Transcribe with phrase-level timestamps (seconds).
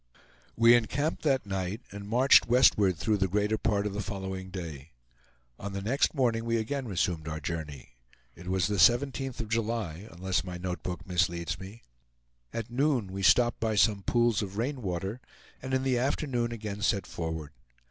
[0.55, 4.93] We encamped that night, and marched westward through the greater part of the following day.
[5.59, 7.89] On the next morning we again resumed our journey.
[8.35, 11.83] It was the 17th of July, unless my notebook misleads me.
[12.51, 15.21] At noon we stopped by some pools of rain water,
[15.61, 17.51] and in the afternoon again set forward.